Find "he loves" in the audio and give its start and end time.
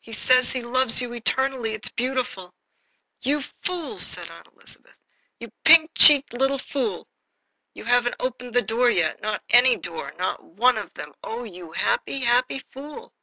0.50-1.00